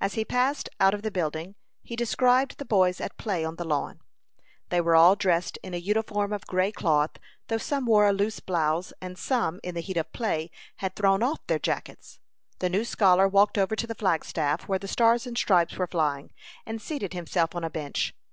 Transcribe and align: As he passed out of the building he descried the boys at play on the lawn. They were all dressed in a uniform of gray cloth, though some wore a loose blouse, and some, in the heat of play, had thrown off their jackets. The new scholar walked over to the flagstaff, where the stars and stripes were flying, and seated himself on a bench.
As 0.00 0.14
he 0.14 0.24
passed 0.24 0.68
out 0.78 0.94
of 0.94 1.02
the 1.02 1.10
building 1.10 1.56
he 1.82 1.96
descried 1.96 2.50
the 2.50 2.64
boys 2.64 3.00
at 3.00 3.16
play 3.16 3.44
on 3.44 3.56
the 3.56 3.64
lawn. 3.64 3.98
They 4.68 4.80
were 4.80 4.94
all 4.94 5.16
dressed 5.16 5.58
in 5.60 5.74
a 5.74 5.78
uniform 5.78 6.32
of 6.32 6.46
gray 6.46 6.70
cloth, 6.70 7.16
though 7.48 7.58
some 7.58 7.84
wore 7.86 8.06
a 8.08 8.12
loose 8.12 8.38
blouse, 8.38 8.92
and 9.00 9.18
some, 9.18 9.58
in 9.64 9.74
the 9.74 9.80
heat 9.80 9.96
of 9.96 10.12
play, 10.12 10.52
had 10.76 10.94
thrown 10.94 11.20
off 11.20 11.44
their 11.48 11.58
jackets. 11.58 12.20
The 12.60 12.70
new 12.70 12.84
scholar 12.84 13.26
walked 13.26 13.58
over 13.58 13.74
to 13.74 13.88
the 13.88 13.96
flagstaff, 13.96 14.68
where 14.68 14.78
the 14.78 14.86
stars 14.86 15.26
and 15.26 15.36
stripes 15.36 15.76
were 15.76 15.88
flying, 15.88 16.30
and 16.64 16.80
seated 16.80 17.12
himself 17.12 17.52
on 17.56 17.64
a 17.64 17.68
bench. 17.70 18.14